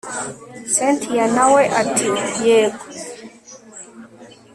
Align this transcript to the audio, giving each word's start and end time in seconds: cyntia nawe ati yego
cyntia 0.73 1.25
nawe 1.35 1.63
ati 1.81 2.07
yego 2.45 2.85